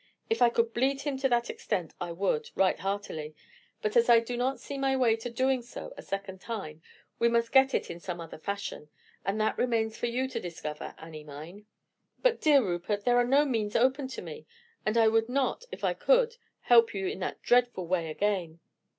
If 0.31 0.41
I 0.41 0.49
could 0.49 0.73
bleed 0.73 1.01
him 1.01 1.15
to 1.19 1.29
that 1.29 1.47
extent 1.51 1.93
I 2.01 2.11
would, 2.11 2.49
right 2.55 2.79
heartily; 2.79 3.35
but 3.83 3.95
as 3.95 4.09
I 4.09 4.19
do 4.19 4.35
not 4.35 4.59
see 4.59 4.75
my 4.79 4.95
way 4.97 5.15
to 5.17 5.29
doing 5.29 5.61
so 5.61 5.93
a 5.95 6.01
second 6.01 6.41
time, 6.41 6.81
we 7.19 7.29
must 7.29 7.51
get 7.51 7.75
it 7.75 7.87
in 7.91 7.99
some 7.99 8.19
other 8.19 8.39
fashion; 8.39 8.89
and 9.23 9.39
that 9.39 9.59
remains 9.59 9.95
for 9.97 10.07
you 10.07 10.27
to 10.29 10.39
discover, 10.39 10.95
Annie 10.97 11.23
mine." 11.23 11.67
"But, 12.23 12.41
dear 12.41 12.63
Rupert, 12.63 13.05
there 13.05 13.17
are 13.19 13.23
no 13.23 13.45
means 13.45 13.75
open 13.75 14.07
to 14.07 14.23
me; 14.23 14.47
and 14.87 14.97
I 14.97 15.07
would 15.07 15.29
not, 15.29 15.65
if 15.71 15.83
I 15.83 15.93
could, 15.93 16.37
help 16.61 16.95
you 16.95 17.05
in 17.05 17.19
that 17.19 17.43
dreadful 17.43 17.85
way 17.85 18.09
again." 18.09 18.59